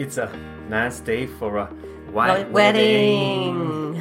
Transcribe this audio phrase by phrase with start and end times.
[0.00, 0.34] It's a
[0.70, 1.66] nice day for a
[2.10, 3.96] white wedding.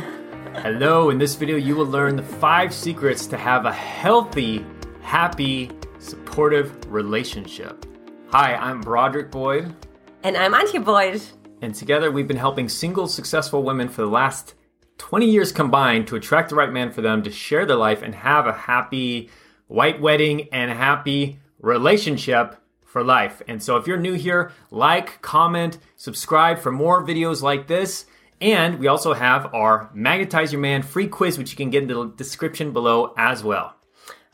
[0.55, 4.65] Hello, in this video, you will learn the five secrets to have a healthy,
[5.01, 7.85] happy, supportive relationship.
[8.29, 9.75] Hi, I'm Broderick Boyd,
[10.23, 11.21] And I'm Antje Boyd.
[11.61, 14.53] and together we've been helping single, successful women for the last
[14.99, 18.15] 20 years combined to attract the right man for them to share their life and
[18.15, 19.29] have a happy
[19.67, 22.55] white wedding and happy relationship
[22.89, 23.41] for life.
[23.47, 28.05] And so if you're new here, like, comment, subscribe for more videos like this.
[28.41, 31.89] And we also have our Magnetize Your Man free quiz, which you can get in
[31.89, 33.75] the description below as well.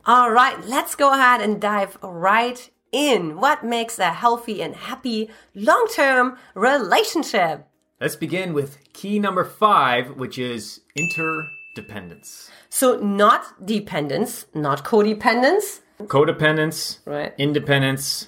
[0.05, 3.39] All right, let's go ahead and dive right in.
[3.41, 7.67] What makes a healthy and happy long term relationship?
[7.99, 12.52] Let's begin with key number five, which is interdependence.
[12.69, 15.80] So, not dependence, not codependence.
[16.03, 17.33] Codependence, Right.
[17.38, 18.27] independence,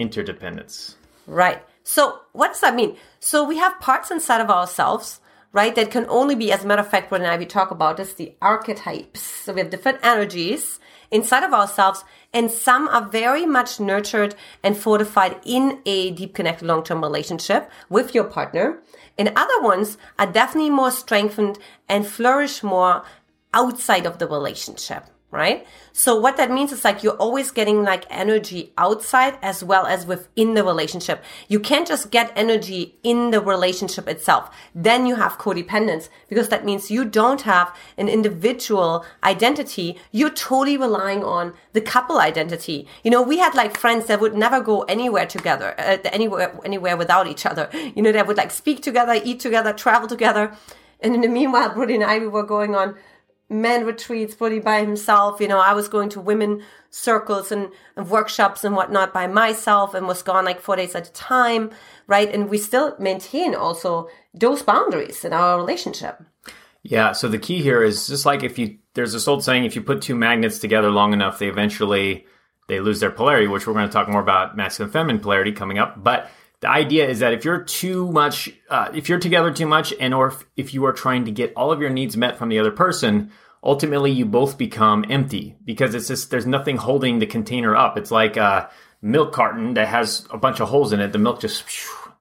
[0.00, 0.96] interdependence.
[1.26, 1.62] Right.
[1.84, 2.96] So, what does that mean?
[3.20, 5.20] So, we have parts inside of ourselves,
[5.52, 7.70] right, that can only be, as a matter of fact, what and I we talk
[7.70, 9.20] about is the archetypes.
[9.20, 10.80] So, we have different energies
[11.10, 16.66] inside of ourselves, and some are very much nurtured and fortified in a deep connected
[16.66, 18.82] long term relationship with your partner.
[19.18, 21.58] And other ones are definitely more strengthened
[21.88, 23.02] and flourish more
[23.52, 25.64] outside of the relationship right?
[25.92, 30.06] So what that means is like you're always getting like energy outside as well as
[30.06, 31.22] within the relationship.
[31.48, 34.50] You can't just get energy in the relationship itself.
[34.74, 39.98] Then you have codependence because that means you don't have an individual identity.
[40.10, 42.88] You're totally relying on the couple identity.
[43.04, 46.96] You know, we had like friends that would never go anywhere together, uh, anywhere, anywhere
[46.96, 47.68] without each other.
[47.94, 50.56] You know, they would like speak together, eat together, travel together.
[51.00, 52.96] And in the meanwhile, Brody and I, we were going on
[53.50, 55.40] men retreats, Brody by himself.
[55.40, 59.94] You know, I was going to women circles and, and, workshops and whatnot by myself
[59.94, 61.70] and was gone like four days at a time,
[62.06, 62.32] right?
[62.32, 66.22] And we still maintain also those boundaries in our relationship.
[66.82, 69.76] Yeah, so the key here is just like if you there's this old saying if
[69.76, 72.26] you put two magnets together long enough, they eventually
[72.68, 75.78] they lose their polarity, which we're going to talk more about masculine feminine polarity coming
[75.78, 76.02] up.
[76.02, 79.94] But the idea is that if you're too much, uh, if you're together too much,
[79.98, 82.50] and or if, if you are trying to get all of your needs met from
[82.50, 83.32] the other person,
[83.62, 87.96] ultimately you both become empty because it's just there's nothing holding the container up.
[87.96, 91.12] It's like a milk carton that has a bunch of holes in it.
[91.12, 91.64] The milk just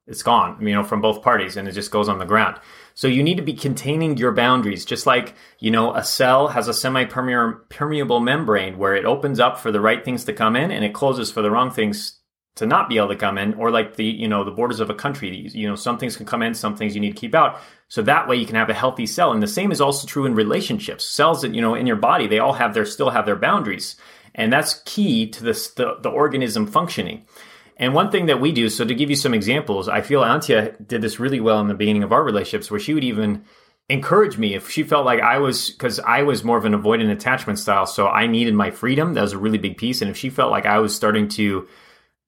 [0.07, 2.59] it's gone, you know, from both parties, and it just goes on the ground.
[2.95, 6.69] So you need to be containing your boundaries, just like you know a cell has
[6.69, 10.85] a semi-permeable membrane where it opens up for the right things to come in and
[10.85, 12.19] it closes for the wrong things
[12.59, 14.90] to not be able to come in or like the you know the borders of
[14.90, 17.34] a country you know some things can come in some things you need to keep
[17.34, 17.59] out.
[17.88, 19.31] So that way you can have a healthy cell.
[19.31, 21.06] And the same is also true in relationships.
[21.06, 23.96] Cells that you know in your body they all have their still have their boundaries.
[24.36, 27.25] And that's key to this the, the organism functioning.
[27.78, 30.75] And one thing that we do so to give you some examples i feel Antje
[30.86, 33.46] did this really well in the beginning of our relationships where she would even
[33.88, 37.12] encourage me if she felt like i was because i was more of an avoidant
[37.12, 37.86] attachment style.
[37.86, 39.14] So i needed my freedom.
[39.14, 40.02] That was a really big piece.
[40.02, 41.68] And if she felt like i was starting to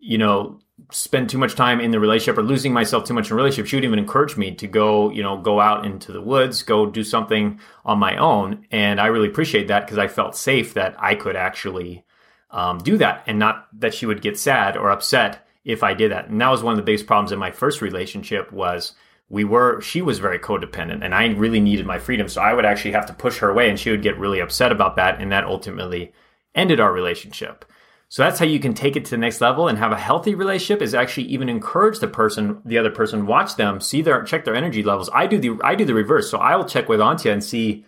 [0.01, 0.59] you know,
[0.91, 3.67] spend too much time in the relationship or losing myself too much in a relationship,
[3.67, 6.85] she would even encourage me to go, you know, go out into the woods, go
[6.85, 8.65] do something on my own.
[8.71, 12.03] And I really appreciate that because I felt safe that I could actually
[12.49, 16.11] um, do that and not that she would get sad or upset if I did
[16.11, 16.27] that.
[16.27, 18.93] And that was one of the biggest problems in my first relationship was
[19.29, 22.27] we were she was very codependent and I really needed my freedom.
[22.27, 24.71] So I would actually have to push her away and she would get really upset
[24.71, 25.21] about that.
[25.21, 26.11] And that ultimately
[26.53, 27.63] ended our relationship.
[28.11, 30.35] So that's how you can take it to the next level and have a healthy
[30.35, 34.43] relationship is actually even encourage the person, the other person, watch them, see their check
[34.43, 35.09] their energy levels.
[35.13, 36.29] I do the I do the reverse.
[36.29, 37.85] So I will check with Antje and see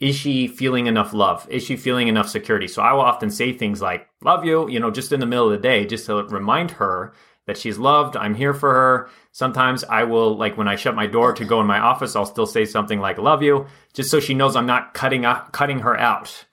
[0.00, 1.48] is she feeling enough love?
[1.50, 2.68] Is she feeling enough security?
[2.68, 5.46] So I will often say things like love you, you know, just in the middle
[5.46, 7.12] of the day just to remind her
[7.48, 9.10] that she's loved, I'm here for her.
[9.32, 12.24] Sometimes I will like when I shut my door to go in my office, I'll
[12.24, 15.98] still say something like love you just so she knows I'm not cutting cutting her
[15.98, 16.44] out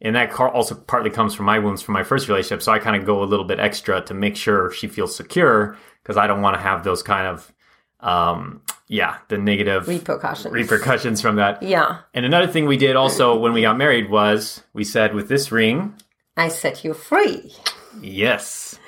[0.00, 2.62] and that also partly comes from my wounds from my first relationship.
[2.62, 5.76] So I kind of go a little bit extra to make sure she feels secure
[6.02, 7.52] because I don't want to have those kind of,
[8.00, 11.62] um, yeah, the negative repercussions repercussions from that.
[11.62, 12.00] Yeah.
[12.12, 15.50] And another thing we did also when we got married was we said with this
[15.50, 15.94] ring,
[16.36, 17.54] I set you free.
[18.02, 18.78] Yes.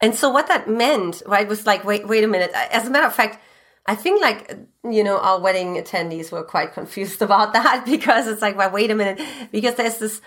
[0.00, 2.50] And so what that meant, right, was like, wait, wait a minute.
[2.52, 3.38] As a matter of fact,
[3.88, 4.54] I think like
[4.84, 8.90] you know our wedding attendees were quite confused about that because it's like well wait
[8.90, 9.20] a minute
[9.50, 10.20] because there's this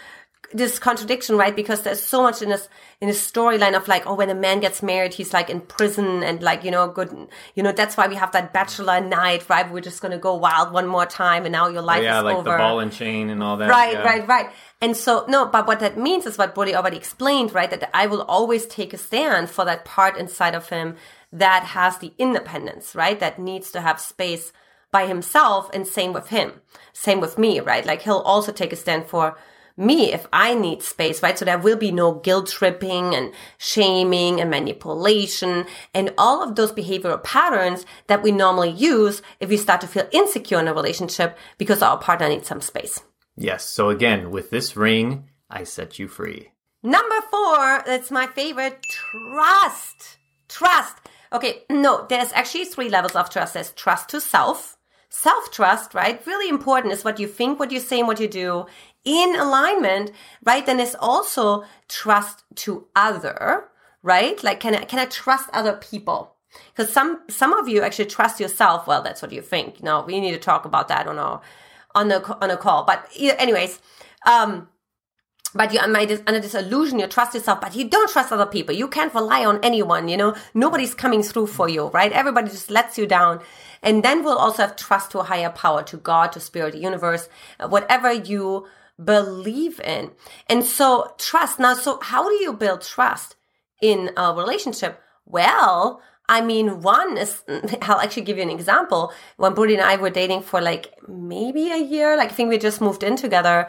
[0.54, 2.68] this contradiction right because there's so much in this
[3.00, 6.24] in this storyline of like oh when a man gets married he's like in prison
[6.24, 7.10] and like you know good
[7.56, 10.74] you know that's why we have that bachelor night right we're just gonna go wild
[10.74, 12.92] one more time and now your life Oh, yeah, is like over the ball and
[12.92, 13.70] chain and all that.
[13.70, 14.04] Right, yeah.
[14.04, 14.50] right, right.
[14.82, 17.70] And so, no, but what that means is what Brody already explained, right?
[17.70, 20.96] That I will always take a stand for that part inside of him
[21.32, 23.20] that has the independence, right?
[23.20, 24.52] That needs to have space
[24.92, 26.62] by himself and same with him.
[26.94, 27.86] Same with me, right?
[27.86, 29.38] Like he'll also take a stand for
[29.78, 31.38] me if I need space, right?
[31.38, 36.72] So there will be no guilt tripping and shaming and manipulation and all of those
[36.72, 41.38] behavioral patterns that we normally use if we start to feel insecure in a relationship
[41.58, 43.02] because our partner needs some space.
[43.36, 43.66] Yes.
[43.66, 46.52] So again, with this ring, I set you free.
[46.84, 50.18] Number four, that's my favorite, trust.
[50.50, 50.98] Trust.
[51.34, 53.54] Okay, no, there's actually three levels of trust.
[53.54, 54.78] There's trust to self.
[55.10, 56.26] Self trust, right?
[56.26, 58.66] Really important is what you think, what you say, and what you do
[59.04, 60.12] in alignment,
[60.44, 60.66] right?
[60.66, 63.70] Then there's also trust to other,
[64.04, 64.42] right?
[64.44, 66.36] Like, can I, can I trust other people?
[66.76, 68.88] Because some, some of you actually trust yourself.
[68.88, 69.82] Well, that's what you think.
[69.82, 71.42] No, we need to talk about that on our,
[71.96, 72.84] on the, on a call.
[72.84, 73.80] But anyways,
[74.26, 74.68] um,
[75.54, 78.88] but you're under this illusion you trust yourself but you don't trust other people you
[78.88, 82.98] can't rely on anyone you know nobody's coming through for you right everybody just lets
[82.98, 83.42] you down
[83.84, 87.28] and then we'll also have trust to a higher power to god to spirit universe
[87.68, 88.66] whatever you
[89.04, 90.12] believe in
[90.48, 93.36] and so trust now so how do you build trust
[93.82, 97.44] in a relationship well I mean, one is,
[97.82, 99.12] I'll actually give you an example.
[99.36, 102.58] When Brody and I were dating for like maybe a year, like I think we
[102.58, 103.68] just moved in together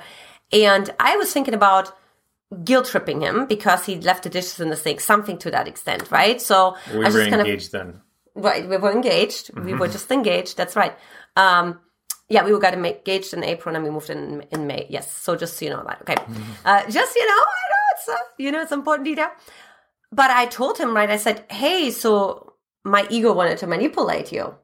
[0.52, 1.92] and I was thinking about
[2.64, 6.10] guilt tripping him because he left the dishes in the sink, something to that extent,
[6.10, 6.40] right?
[6.40, 8.00] So we I was were just kind engaged of, then.
[8.34, 9.52] Right, we were engaged.
[9.52, 9.66] Mm-hmm.
[9.66, 10.56] We were just engaged.
[10.56, 10.96] That's right.
[11.36, 11.80] Um,
[12.28, 14.86] yeah, we were got engaged in April and we moved in in May.
[14.88, 16.02] Yes, so just so you know that.
[16.02, 16.16] Okay,
[16.64, 19.30] uh, just you know, I know it's a, you know it's important detail.
[20.14, 21.08] But I told him right.
[21.08, 22.54] I said, hey, so
[22.84, 24.54] my ego wanted to manipulate you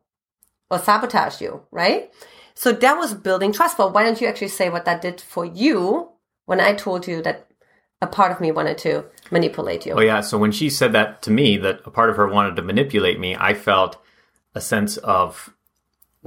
[0.70, 2.12] or sabotage you, right?
[2.55, 3.78] So that was building trust.
[3.78, 6.11] But why don't you actually say what that did for you
[6.44, 7.46] when I told you that
[8.02, 9.94] a part of me wanted to manipulate you?
[9.94, 10.20] Oh, yeah.
[10.20, 13.19] So when she said that to me, that a part of her wanted to manipulate
[13.19, 13.96] me, I felt
[14.54, 15.54] a sense of,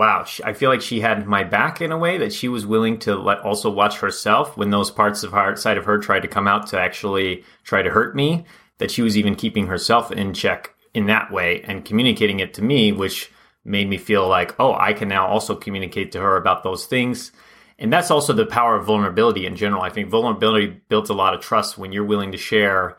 [0.02, 2.98] wow, I feel like she had my back in a way that she was willing
[3.02, 6.28] to let also watch herself when those parts of her side of her tried to
[6.28, 8.44] come out to actually try to hurt me,
[8.80, 12.64] that she was even keeping herself in check in that way and communicating it to
[12.64, 13.32] me, which
[13.64, 17.32] made me feel like, oh, I can now also communicate to her about those things.
[17.78, 19.84] And that's also the power of vulnerability in general.
[19.84, 22.98] I think vulnerability builds a lot of trust when you're willing to share,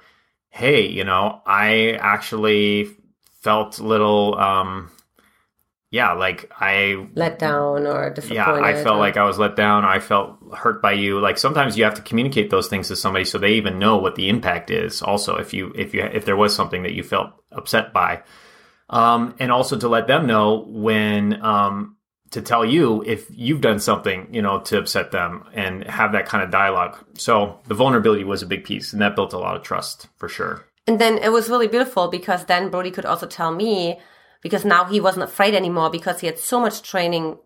[0.50, 2.90] hey, you know, I actually
[3.40, 4.92] felt little, um,
[5.92, 8.36] yeah, like I let down or disappointed.
[8.36, 9.00] Yeah, I felt or...
[9.00, 9.84] like I was let down.
[9.84, 11.20] I felt hurt by you.
[11.20, 14.14] Like sometimes you have to communicate those things to somebody so they even know what
[14.14, 15.02] the impact is.
[15.02, 18.22] Also, if you if you if there was something that you felt upset by,
[18.88, 21.98] um, and also to let them know when um,
[22.30, 26.24] to tell you if you've done something, you know, to upset them and have that
[26.24, 26.96] kind of dialogue.
[27.18, 30.30] So the vulnerability was a big piece, and that built a lot of trust for
[30.30, 30.64] sure.
[30.86, 34.00] And then it was really beautiful because then Brody could also tell me
[34.42, 37.38] because now he wasn't afraid anymore because he had so much training,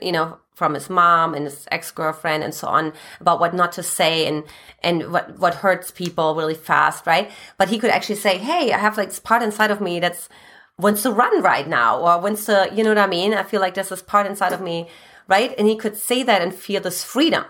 [0.00, 3.82] you know, from his mom and his ex-girlfriend and so on about what not to
[3.82, 4.42] say and
[4.82, 7.30] and what what hurts people really fast, right?
[7.58, 10.30] But he could actually say, "Hey, I have like this part inside of me that's
[10.78, 13.34] wants to run right now or wants to, you know what I mean?
[13.34, 14.88] I feel like there's this part inside of me,
[15.28, 15.54] right?
[15.58, 17.44] And he could say that and feel this freedom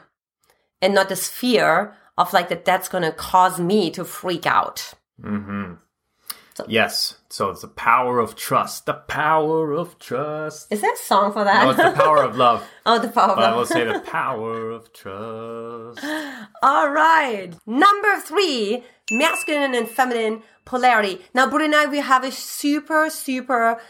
[0.80, 4.94] and not this fear of like that that's going to cause me to freak out.
[5.20, 5.74] Mm-hmm.
[6.54, 7.15] So, yes.
[7.28, 8.86] So it's the power of trust.
[8.86, 10.72] The power of trust.
[10.72, 11.64] Is there a song for that?
[11.64, 12.64] No, it's the power of love.
[12.86, 13.52] oh, the power of love.
[13.52, 16.04] I will say the power of trust.
[16.62, 17.52] All right.
[17.66, 21.20] Number three, masculine and feminine polarity.
[21.34, 23.80] Now, Brody and I, we have a super, super,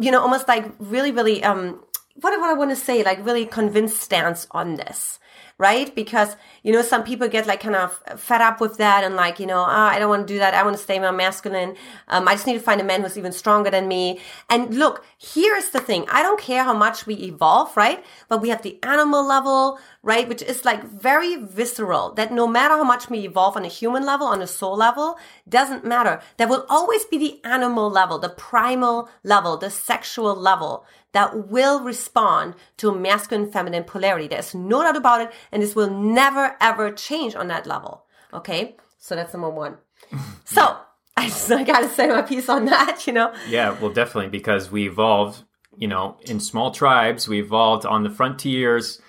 [0.00, 1.82] you know, almost like really, really, um,
[2.16, 3.02] what do I want to say?
[3.02, 5.18] Like really convinced stance on this
[5.58, 5.94] right?
[5.94, 9.40] Because, you know, some people get like kind of fed up with that and like,
[9.40, 10.54] you know, oh, I don't want to do that.
[10.54, 11.74] I want to stay more masculine.
[12.06, 14.20] Um, I just need to find a man who's even stronger than me.
[14.48, 16.06] And look, here's the thing.
[16.10, 18.04] I don't care how much we evolve, right?
[18.28, 20.28] But we have the animal level, right?
[20.28, 24.06] Which is like very visceral that no matter how much we evolve on a human
[24.06, 25.18] level, on a soul level,
[25.48, 26.20] doesn't matter.
[26.36, 31.80] There will always be the animal level, the primal level, the sexual level that will
[31.80, 34.28] respond to masculine feminine polarity.
[34.28, 35.27] There's no doubt about it.
[35.52, 38.04] And this will never ever change on that level.
[38.32, 38.76] Okay.
[38.98, 39.78] So that's number one.
[40.44, 40.76] so
[41.16, 43.34] I just I gotta say my piece on that, you know?
[43.48, 45.44] Yeah, well definitely because we evolved,
[45.76, 49.00] you know, in small tribes, we evolved on the frontiers,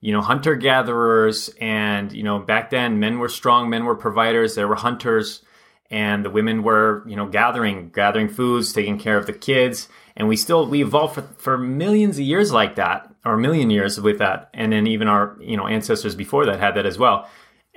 [0.00, 4.54] you know, hunter gatherers and, you know, back then men were strong, men were providers,
[4.54, 5.42] there were hunters
[5.90, 10.28] and the women were, you know, gathering, gathering foods, taking care of the kids and
[10.28, 14.00] we still we evolved for, for millions of years like that or a million years
[14.00, 17.28] with that and then even our you know ancestors before that had that as well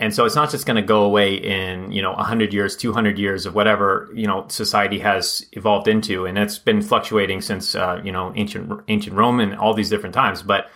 [0.02, 3.20] And so it's not just going to go away in, you know, 100 years, 200
[3.20, 6.26] years of whatever, you know, society has evolved into.
[6.26, 10.16] And it's been fluctuating since, uh, you know, ancient, ancient Rome and all these different
[10.16, 10.42] times.
[10.42, 10.72] But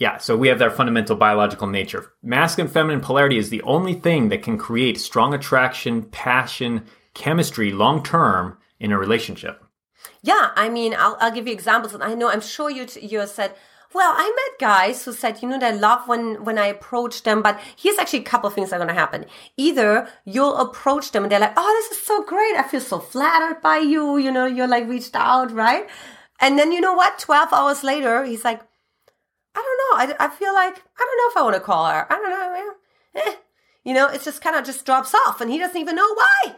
[0.00, 2.14] yeah, so we have that fundamental biological nature.
[2.22, 8.02] Masculine feminine polarity is the only thing that can create strong attraction, passion, chemistry long
[8.02, 9.62] term in a relationship.
[10.22, 11.92] Yeah, I mean, I'll, I'll give you examples.
[11.92, 13.54] And I know, I'm sure you, you said,
[13.92, 17.42] well, I met guys who said, you know, they love when, when I approach them,
[17.42, 19.26] but here's actually a couple of things that are going to happen.
[19.58, 22.56] Either you'll approach them and they're like, oh, this is so great.
[22.56, 24.16] I feel so flattered by you.
[24.16, 25.86] You know, you're like reached out, right?
[26.40, 27.18] And then you know what?
[27.18, 28.62] 12 hours later, he's like,
[29.54, 30.14] I don't know.
[30.14, 32.06] I, I feel like, I don't know if I want to call her.
[32.10, 32.74] I don't know.
[33.16, 33.34] Eh.
[33.84, 36.56] You know, it just kind of just drops off and he doesn't even know why,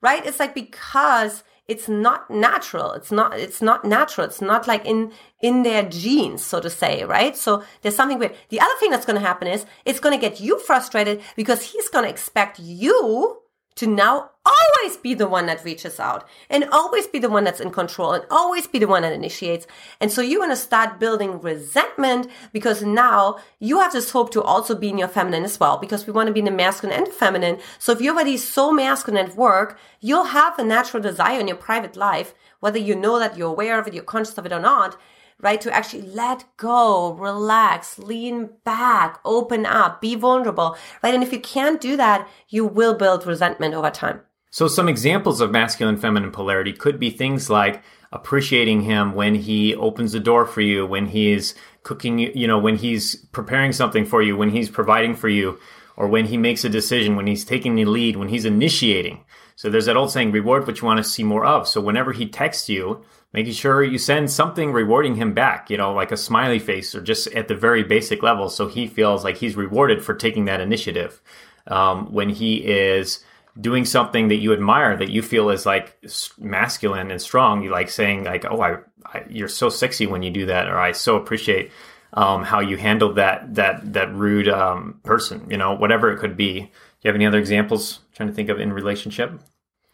[0.00, 0.24] right?
[0.24, 5.12] It's like because it's not natural it's not it's not natural it's not like in
[5.40, 9.06] in their genes so to say right so there's something weird the other thing that's
[9.06, 12.58] going to happen is it's going to get you frustrated because he's going to expect
[12.58, 13.39] you
[13.80, 17.62] to now always be the one that reaches out and always be the one that's
[17.62, 19.66] in control and always be the one that initiates.
[20.02, 24.42] And so you're going to start building resentment because now you have this hope to
[24.42, 26.94] also be in your feminine as well because we want to be in the masculine
[26.94, 27.58] and the feminine.
[27.78, 31.56] So if you're already so masculine at work, you'll have a natural desire in your
[31.56, 34.60] private life, whether you know that you're aware of it, you're conscious of it or
[34.60, 35.00] not,
[35.42, 35.60] right?
[35.60, 41.14] To actually let go, relax, lean back, open up, be vulnerable, right?
[41.14, 44.20] And if you can't do that, you will build resentment over time.
[44.50, 47.82] So some examples of masculine feminine polarity could be things like
[48.12, 51.54] appreciating him when he opens the door for you, when he's
[51.84, 55.58] cooking, you know, when he's preparing something for you, when he's providing for you,
[55.96, 59.24] or when he makes a decision, when he's taking the lead, when he's initiating.
[59.60, 61.68] So there's that old saying, reward what you want to see more of.
[61.68, 65.92] So whenever he texts you, making sure you send something rewarding him back, you know,
[65.92, 68.48] like a smiley face or just at the very basic level.
[68.48, 71.20] So he feels like he's rewarded for taking that initiative.
[71.66, 73.22] Um, when he is
[73.60, 75.94] doing something that you admire, that you feel is like
[76.38, 80.30] masculine and strong, you like saying like, "Oh, I, I you're so sexy when you
[80.30, 81.70] do that," or "I so appreciate
[82.14, 86.38] um, how you handled that that that rude um, person," you know, whatever it could
[86.38, 86.60] be.
[86.60, 86.68] Do
[87.02, 88.00] you have any other examples?
[88.20, 89.40] Trying to think of in relationship.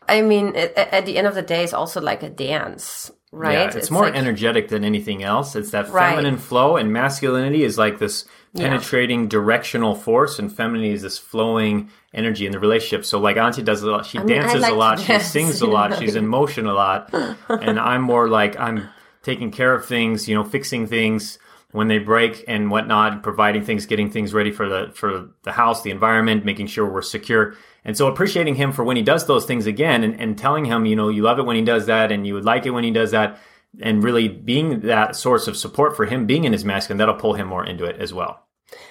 [0.08, 3.52] I mean, at the end of the day, it's also like a dance, right?
[3.52, 5.54] Yeah, it's, it's more like, energetic than anything else.
[5.54, 6.42] It's that feminine right.
[6.42, 8.24] flow, and masculinity is like this
[8.56, 9.28] penetrating yeah.
[9.28, 13.04] directional force, and femininity is this flowing energy in the relationship.
[13.04, 14.06] So, like Antje does a lot.
[14.06, 14.98] She I mean, dances like a lot.
[14.98, 15.96] She sings a lot.
[16.00, 17.14] She's in motion a lot,
[17.48, 18.88] and I'm more like I'm
[19.22, 20.26] taking care of things.
[20.26, 21.38] You know, fixing things
[21.76, 25.82] when they break and whatnot, providing things, getting things ready for the for the house,
[25.82, 27.54] the environment, making sure we're secure.
[27.84, 30.86] And so appreciating him for when he does those things again and, and telling him,
[30.86, 32.82] you know, you love it when he does that and you would like it when
[32.82, 33.38] he does that.
[33.80, 37.14] And really being that source of support for him being in his mask, and that'll
[37.14, 38.46] pull him more into it as well.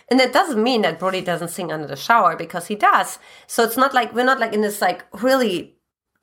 [0.09, 3.17] And that doesn't mean that Brody doesn't sing under the shower because he does.
[3.47, 5.74] So it's not like we're not like in this like really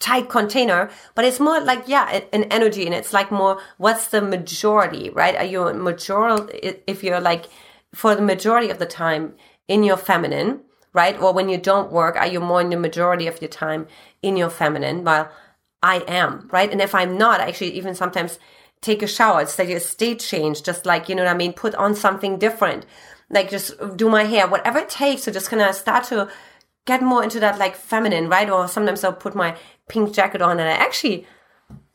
[0.03, 2.85] tight container, but it's more like, yeah, an energy.
[2.85, 5.37] And it's like more, what's the majority, right?
[5.37, 7.49] Are you a majority, if you're like,
[7.95, 9.35] for the majority of the time
[9.69, 10.61] in your feminine,
[10.93, 11.19] right?
[11.21, 13.87] Or when you don't work, are you more in the majority of your time
[14.23, 15.05] in your feminine?
[15.05, 15.31] Well,
[15.83, 16.71] I am, right?
[16.71, 18.39] And if I'm not, I actually even sometimes
[18.81, 21.53] take a shower, it's like a state change, just like, you know what I mean?
[21.53, 22.85] Put on something different,
[23.31, 26.29] like just do my hair, whatever it takes to just kind of start to
[26.85, 28.51] get more into that like feminine, right?
[28.51, 29.57] Or sometimes I'll put my
[29.89, 31.27] pink jacket on and I actually,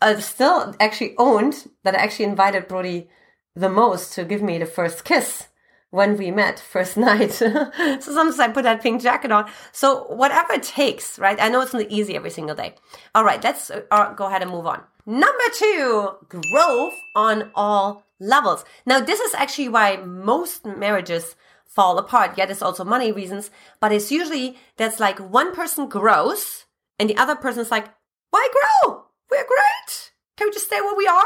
[0.01, 3.09] I still actually owned that I actually invited Brody
[3.55, 5.47] the most to give me the first kiss
[5.89, 7.31] when we met first night.
[7.31, 9.49] so sometimes I put that pink jacket on.
[9.71, 11.37] So whatever it takes, right?
[11.41, 12.75] I know it's not easy every single day.
[13.15, 14.83] All right, let's uh, go ahead and move on.
[15.05, 18.65] Number two, growth on all levels.
[18.85, 21.35] Now, this is actually why most marriages
[21.67, 22.37] fall apart.
[22.37, 26.65] Yeah, there's also money reasons, but it's usually that's like one person grows
[26.99, 27.87] and the other person's like,
[28.31, 29.05] why grow?
[29.29, 30.11] We're great.
[30.37, 31.25] Can we just stay where we are?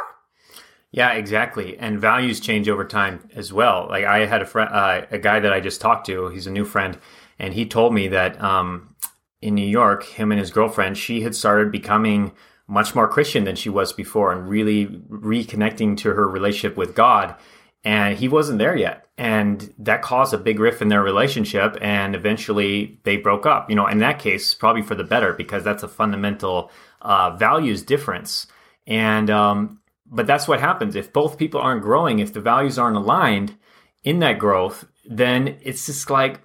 [0.92, 1.78] Yeah, exactly.
[1.78, 3.88] And values change over time as well.
[3.90, 6.28] Like I had a friend, uh, a guy that I just talked to.
[6.28, 6.98] He's a new friend,
[7.40, 8.96] and he told me that um,
[9.42, 12.34] in New York, him and his girlfriend, she had started becoming
[12.68, 17.36] much more Christian than she was before, and really reconnecting to her relationship with God.
[17.84, 21.78] And he wasn't there yet, and that caused a big rift in their relationship.
[21.82, 23.72] And eventually, they broke up.
[23.72, 26.70] You know, in that case, probably for the better because that's a fundamental
[27.02, 28.46] uh, values difference.
[28.86, 32.98] And um, but that's what happens if both people aren't growing if the values aren't
[32.98, 33.58] aligned
[34.04, 36.42] in that growth then it's just like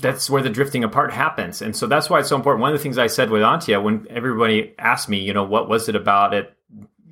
[0.00, 2.78] that's where the drifting apart happens and so that's why it's so important one of
[2.78, 5.96] the things i said with Antje when everybody asked me you know what was it
[5.96, 6.52] about it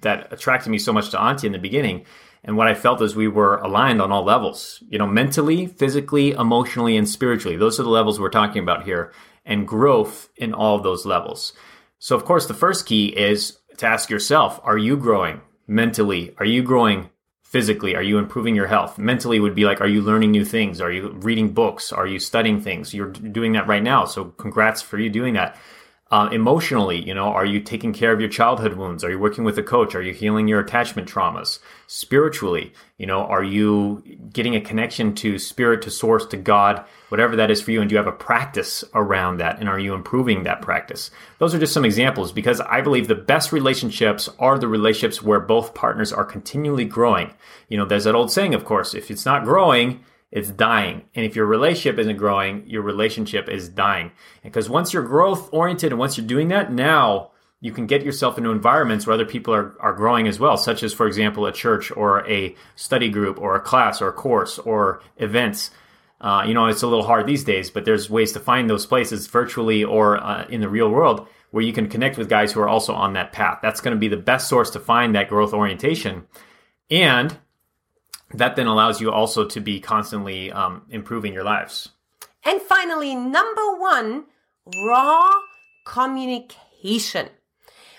[0.01, 2.05] that attracted me so much to Antje in the beginning
[2.47, 6.31] And what I felt is we were aligned on all levels, you know, mentally, physically,
[6.31, 7.57] emotionally, and spiritually.
[7.57, 9.13] Those are the levels we're talking about here
[9.45, 11.53] and growth in all of those levels.
[11.99, 16.35] So, of course, the first key is to ask yourself, are you growing mentally?
[16.39, 17.11] Are you growing
[17.43, 17.97] physically?
[17.97, 18.97] Are you improving your health?
[18.97, 20.81] Mentally would be like, are you learning new things?
[20.81, 21.93] Are you reading books?
[21.93, 22.95] Are you studying things?
[22.95, 24.05] You're doing that right now.
[24.05, 25.57] So congrats for you doing that.
[26.09, 29.03] Uh, emotionally, you know, are you taking care of your childhood wounds?
[29.03, 29.93] Are you working with a coach?
[29.97, 31.59] Are you healing your attachment traumas?
[31.89, 37.35] Spiritually, you know, are you getting a connection to spirit, to source, to God, whatever
[37.35, 37.81] that is for you?
[37.81, 39.59] And do you have a practice around that?
[39.59, 41.11] And are you improving that practice?
[41.41, 45.41] Those are just some examples because I believe the best relationships are the relationships where
[45.41, 47.35] both partners are continually growing.
[47.69, 51.03] You know, there's that old saying, of course, if it's not growing, it's dying.
[51.15, 54.13] And if your relationship isn't growing, your relationship is dying.
[54.43, 57.31] Because once you're growth oriented and once you're doing that, now
[57.61, 60.83] you can get yourself into environments where other people are, are growing as well, such
[60.83, 64.59] as, for example, a church or a study group or a class or a course
[64.59, 65.71] or events.
[66.21, 68.87] Uh, you know, it's a little hard these days, but there's ways to find those
[68.87, 72.61] places virtually or uh, in the real world where you can connect with guys who
[72.61, 73.61] are also on that path.
[73.63, 76.27] That's going to be the best source to find that growth orientation.
[76.91, 77.37] And
[78.35, 81.91] that then allows you also to be constantly um, improving your lives.
[82.45, 84.25] And finally, number one,
[84.87, 85.31] raw
[85.85, 87.29] communication.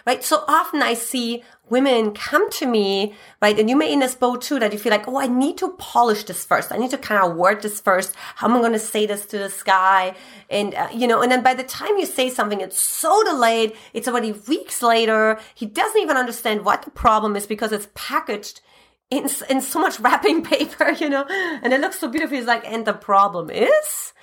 [0.06, 0.24] Right?
[0.24, 3.60] So often I see women come to me, right?
[3.60, 5.72] And you may in this boat too, that you feel like, oh, I need to
[5.78, 6.72] polish this first.
[6.72, 8.16] I need to kind of word this first.
[8.36, 10.16] How am I going to say this to this guy?
[10.50, 13.74] And, uh, you know, and then by the time you say something, it's so delayed.
[13.94, 15.40] It's already weeks later.
[15.56, 18.62] He doesn't even understand what the problem is because it's packaged
[19.10, 22.38] in, in so much wrapping paper, you know, and it looks so beautiful.
[22.38, 24.14] It's like, and the problem is,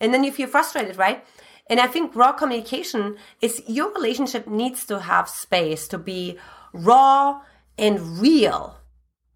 [0.00, 1.24] and then you feel frustrated, right?
[1.68, 6.38] And I think raw communication is your relationship needs to have space to be
[6.72, 7.40] raw
[7.78, 8.76] and real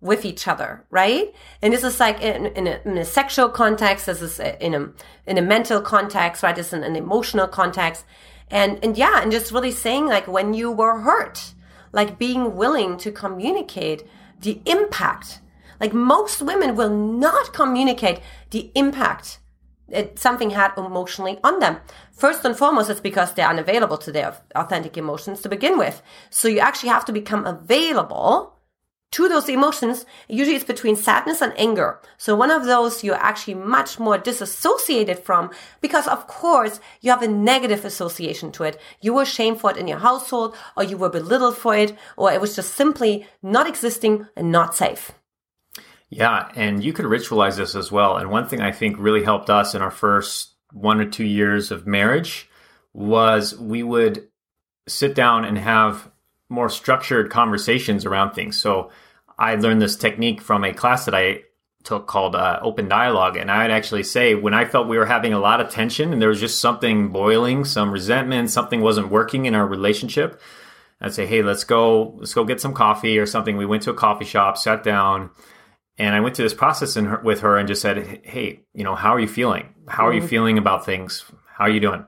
[0.00, 1.34] with each other, right?
[1.62, 4.90] And this is like in, in, a, in a sexual context, this is in a
[5.26, 6.54] in a mental context, right?
[6.54, 8.04] This is in an emotional context,
[8.50, 11.54] and and yeah, and just really saying like when you were hurt,
[11.92, 14.04] like being willing to communicate
[14.40, 15.40] the impact.
[15.80, 19.38] Like most women will not communicate the impact
[19.88, 21.79] that something had emotionally on them.
[22.12, 26.03] First and foremost, it's because they're unavailable to their authentic emotions to begin with.
[26.31, 28.58] So you actually have to become available
[29.11, 30.05] to those emotions.
[30.29, 32.01] Usually it's between sadness and anger.
[32.18, 37.23] So one of those you're actually much more disassociated from because of course you have
[37.23, 38.81] a negative association to it.
[39.01, 42.33] You were shamed for it in your household or you were belittled for it or
[42.33, 45.12] it was just simply not existing and not safe.
[46.11, 48.16] Yeah, and you could ritualize this as well.
[48.16, 51.71] And one thing I think really helped us in our first one or two years
[51.71, 52.49] of marriage
[52.94, 54.29] was we would
[54.87, 56.11] sit down and have
[56.48, 58.58] more structured conversations around things.
[58.58, 58.90] So
[59.38, 61.42] I learned this technique from a class that I
[61.84, 63.37] took called uh, open dialogue.
[63.37, 66.20] And I'd actually say when I felt we were having a lot of tension and
[66.20, 70.40] there was just something boiling, some resentment, something wasn't working in our relationship,
[71.00, 73.90] I'd say, "Hey, let's go, let's go get some coffee or something." We went to
[73.90, 75.30] a coffee shop, sat down,
[75.96, 78.96] and I went through this process her, with her and just said, "Hey, you know,
[78.96, 79.74] how are you feeling?
[79.87, 80.28] How are you mm-hmm.
[80.28, 81.24] feeling about things?
[81.54, 82.04] How are you doing?"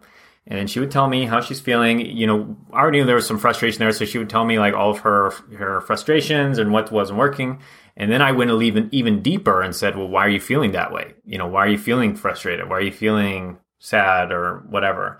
[0.47, 2.01] And then she would tell me how she's feeling.
[2.01, 4.59] You know, I already knew there was some frustration there, so she would tell me
[4.59, 7.61] like all of her her frustrations and what wasn't working.
[7.97, 10.93] And then I went even even deeper and said, "Well, why are you feeling that
[10.93, 11.15] way?
[11.25, 12.69] You know, why are you feeling frustrated?
[12.69, 15.19] Why are you feeling sad or whatever?"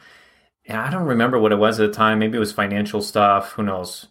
[0.67, 2.19] And I don't remember what it was at the time.
[2.19, 3.53] Maybe it was financial stuff.
[3.53, 4.09] Who knows?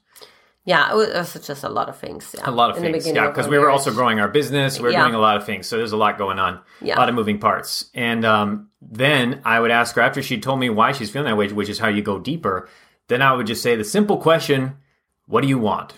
[0.70, 2.36] Yeah, it was just a lot of things.
[2.38, 2.48] Yeah.
[2.48, 3.08] A lot of In things.
[3.08, 4.78] Yeah, because we were also growing our business.
[4.78, 5.02] We were yeah.
[5.02, 5.68] doing a lot of things.
[5.68, 6.60] So there's a lot going on.
[6.80, 6.96] Yeah.
[6.96, 7.90] A lot of moving parts.
[7.96, 11.38] And um, then I would ask her after she told me why she's feeling that
[11.38, 12.70] way, which is how you go deeper.
[13.08, 14.78] Then I would just say the simple question,
[15.26, 15.96] what do you want?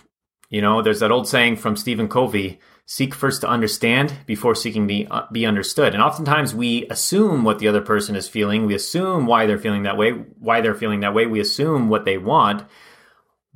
[0.49, 4.83] You know, there's that old saying from Stephen Covey, seek first to understand before seeking
[4.83, 5.93] to be, uh, be understood.
[5.93, 8.67] And oftentimes we assume what the other person is feeling.
[8.67, 11.25] We assume why they're feeling that way, why they're feeling that way.
[11.25, 12.63] We assume what they want.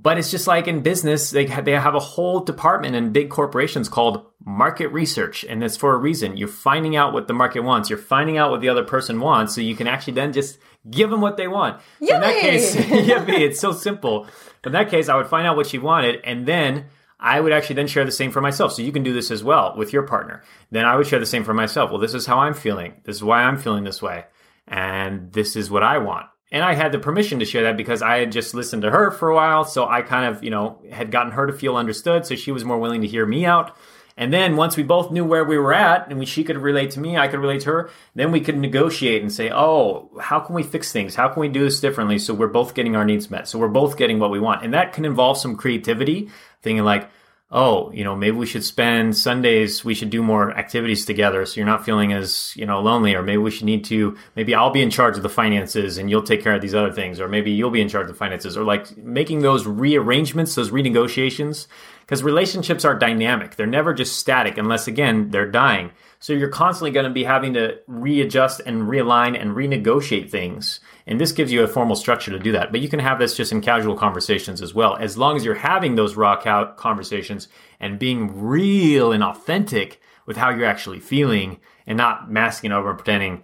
[0.05, 3.31] But it's just like in business, they have, they have a whole department in big
[3.31, 5.43] corporations called market research.
[5.43, 6.37] And it's for a reason.
[6.37, 7.89] You're finding out what the market wants.
[7.89, 9.55] You're finding out what the other person wants.
[9.55, 11.81] So you can actually then just give them what they want.
[12.03, 12.75] So in that case,
[13.07, 14.27] yummy, it's so simple.
[14.63, 16.85] In that case, I would find out what she wanted and then
[17.19, 18.73] I would actually then share the same for myself.
[18.73, 20.43] So you can do this as well with your partner.
[20.69, 21.89] Then I would share the same for myself.
[21.89, 23.01] Well, this is how I'm feeling.
[23.05, 24.25] This is why I'm feeling this way.
[24.67, 28.01] And this is what I want and I had the permission to share that because
[28.01, 29.65] I had just listened to her for a while.
[29.65, 32.25] So I kind of, you know, had gotten her to feel understood.
[32.25, 33.75] So she was more willing to hear me out.
[34.15, 36.91] And then once we both knew where we were at and we, she could relate
[36.91, 40.39] to me, I could relate to her, then we could negotiate and say, oh, how
[40.39, 41.13] can we fix things?
[41.13, 43.49] How can we do this differently so we're both getting our needs met?
[43.49, 44.63] So we're both getting what we want.
[44.63, 46.29] And that can involve some creativity,
[46.61, 47.09] thinking like,
[47.51, 51.55] oh, you know, maybe we should spend Sundays, we should do more activities together so
[51.55, 53.13] you're not feeling as, you know, lonely.
[53.13, 56.09] Or maybe we should need to, maybe I'll be in charge of the finances and
[56.09, 57.19] you'll take care of these other things.
[57.19, 58.57] Or maybe you'll be in charge of the finances.
[58.57, 61.67] Or like making those rearrangements, those renegotiations.
[62.05, 63.55] Because relationships are dynamic.
[63.55, 65.89] They're never just static unless, again, they're dying.
[66.19, 70.79] So you're constantly going to be having to readjust and realign and renegotiate things.
[71.07, 72.71] And this gives you a formal structure to do that.
[72.71, 74.95] But you can have this just in casual conversations as well.
[74.97, 76.35] As long as you're having those raw
[76.75, 77.47] conversations
[77.79, 82.99] and being real and authentic with how you're actually feeling and not masking over and
[82.99, 83.43] pretending,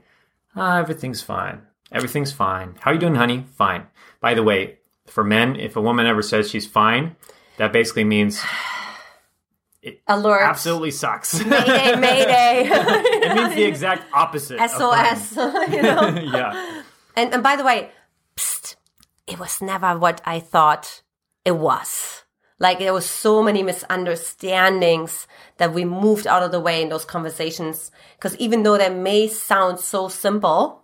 [0.56, 1.62] ah, everything's fine.
[1.92, 2.78] Everything's fine.
[2.80, 3.46] How are you doing, honey?
[3.56, 3.88] Fine.
[4.20, 7.16] By the way, for men, if a woman ever says she's fine,
[7.62, 8.42] that basically means
[9.84, 10.42] it Alert.
[10.42, 11.46] absolutely sucks.
[11.46, 12.64] Mayday, mayday.
[12.68, 14.58] it means the exact opposite.
[14.68, 15.36] SOS.
[15.72, 16.08] you know?
[16.34, 16.82] yeah.
[17.16, 17.92] And, and by the way,
[18.36, 18.78] psst,
[19.28, 21.04] it was never what I thought
[21.46, 22.24] it was.
[22.58, 27.06] Like there was so many misunderstandings that we moved out of the way in those
[27.06, 27.92] conversations.
[28.16, 30.84] Because even though they may sound so simple,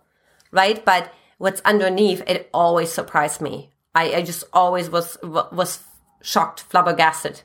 [0.52, 0.84] right?
[0.84, 3.72] But what's underneath, it always surprised me.
[3.96, 5.80] I, I just always was was
[6.22, 7.42] shocked, flabbergasted,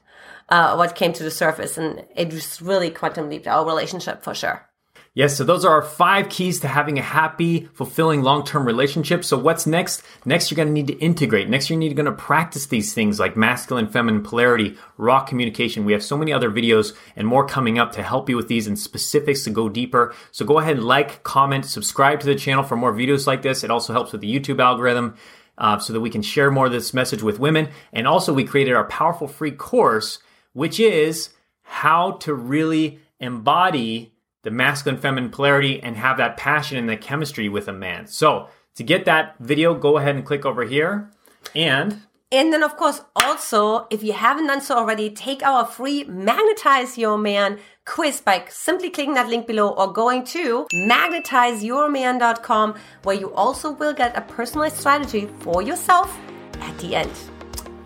[0.50, 4.34] uh, what came to the surface, and it just really quantum leaped our relationship for
[4.34, 4.68] sure.
[5.16, 9.24] Yes, so those are our five keys to having a happy, fulfilling long-term relationship.
[9.24, 10.02] So what's next?
[10.26, 11.48] Next, you're going to need to integrate.
[11.48, 15.86] Next, you're going to practice these things like masculine, feminine polarity, raw communication.
[15.86, 18.66] We have so many other videos and more coming up to help you with these
[18.66, 20.16] and specifics to go deeper.
[20.32, 23.64] So go ahead and like, comment, subscribe to the channel for more videos like this.
[23.64, 25.16] It also helps with the YouTube algorithm.
[25.56, 27.70] Uh, so that we can share more of this message with women.
[27.92, 30.18] And also, we created our powerful free course,
[30.54, 31.30] which is
[31.62, 37.50] how to really embody the masculine feminine polarity and have that passion and the chemistry
[37.50, 38.08] with a man.
[38.08, 41.12] So to get that video, go ahead and click over here
[41.56, 42.02] and
[42.34, 46.98] and then, of course, also, if you haven't done so already, take our free Magnetize
[46.98, 53.34] Your Man quiz by simply clicking that link below or going to magnetizeyourman.com where you
[53.34, 56.17] also will get a personalized strategy for yourself
[56.62, 57.12] at the end.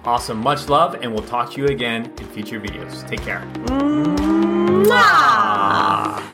[0.06, 0.38] Awesome.
[0.40, 3.06] Much love, and we'll talk to you again in future videos.
[3.10, 3.42] Take care.
[4.86, 6.24] Mwah!